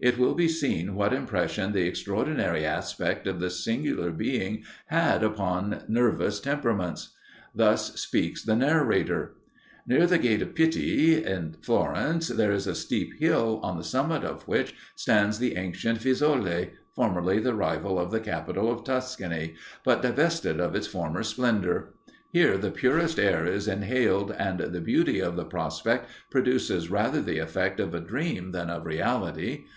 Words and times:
It 0.00 0.16
will 0.16 0.34
be 0.34 0.46
seen 0.48 0.94
what 0.94 1.12
impression 1.12 1.72
the 1.72 1.82
extraordinary 1.86 2.64
aspect 2.64 3.26
of 3.26 3.38
this 3.40 3.64
singular 3.64 4.10
being 4.12 4.62
had 4.86 5.24
upon 5.24 5.82
nervous 5.88 6.38
temperaments. 6.38 7.16
Thus 7.54 8.00
speaks 8.00 8.44
the 8.44 8.54
narrator: 8.54 9.34
"Near 9.88 10.06
the 10.06 10.18
gate 10.18 10.40
of 10.42 10.54
Pitti, 10.54 11.24
at 11.24 11.64
Florence, 11.64 12.28
there 12.28 12.52
is 12.52 12.68
a 12.68 12.76
steep 12.76 13.18
hill, 13.20 13.58
on 13.64 13.76
the 13.76 13.82
summit 13.84 14.22
of 14.24 14.46
which 14.48 14.72
stands 14.94 15.40
the 15.40 15.56
ancient 15.56 16.00
Fiesole, 16.00 16.70
formerly 16.94 17.38
the 17.40 17.54
rival 17.54 17.98
of 18.00 18.12
the 18.12 18.20
capital 18.20 18.70
of 18.72 18.84
Tuscany, 18.84 19.54
but 19.84 20.02
divested 20.02 20.60
of 20.60 20.76
its 20.76 20.86
former 20.86 21.24
splendour. 21.24 21.94
Here 22.32 22.56
the 22.56 22.70
purest 22.72 23.18
air 23.18 23.46
is 23.46 23.66
inhaled, 23.66 24.30
and 24.32 24.60
the 24.60 24.80
beauty 24.80 25.18
of 25.20 25.34
the 25.36 25.44
prospect 25.44 26.08
produces 26.30 26.88
rather 26.90 27.20
the 27.20 27.38
effect 27.38 27.78
of 27.80 27.94
a 27.94 28.00
dream 28.00 28.52
than 28.52 28.70
of 28.70 28.84
reality. 28.86 29.64